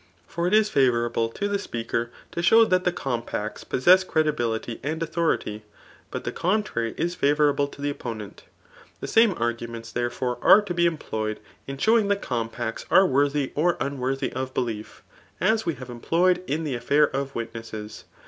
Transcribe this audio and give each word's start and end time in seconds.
9ot 0.31 0.49
k 0.49 0.57
is 0.57 0.67
fevourable 0.67 1.31
to 1.31 1.47
the 1.47 1.59
speaker 1.59 2.09
to 2.31 2.39
sfebw 2.39 2.67
that 2.67 2.85
the 2.85 2.91
compacts 2.91 3.63
possess 3.63 4.03
cre<fibiKty 4.03 4.79
and 4.81 5.03
authority; 5.03 5.63
but 6.09 6.23
the 6.23 6.31
contrary 6.31 6.95
is 6.97 7.13
favourable 7.13 7.67
to 7.67 7.83
the 7.83 7.89
opponent. 7.91 8.45
The 8.99 9.05
same 9.05 9.35
arguments, 9.37 9.93
therefo(re» 9.93 10.61
ve 10.61 10.65
to 10.65 10.73
be 10.73 10.85
en^Ioyed 10.89 11.37
m 11.67 11.77
showing 11.77 12.07
that 12.07 12.23
cowufaam 12.23 12.49
9S 12.51 12.51
TUfi 12.51 12.85
ART 12.89 12.89
or 12.89 12.89
BOOK 12.89 12.89
I. 12.89 12.95
are 13.05 13.07
warihf 13.09 13.51
or 13.53 13.77
unworthy 13.79 14.33
of 14.33 14.53
bdief, 14.55 15.01
as 15.39 15.67
we 15.67 15.75
have 15.75 15.91
employed 15.91 16.41
m 16.49 16.63
the 16.63 16.73
afiair 16.79 17.07
of 17.11 17.35
witnesses. 17.35 18.05